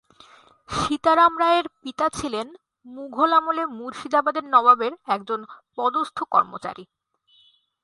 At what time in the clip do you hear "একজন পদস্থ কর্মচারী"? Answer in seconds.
5.07-6.83